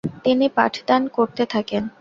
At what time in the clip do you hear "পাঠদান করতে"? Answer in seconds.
0.49-1.43